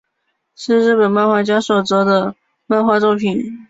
[0.55, 3.59] 是日本漫画家所着的漫画作品。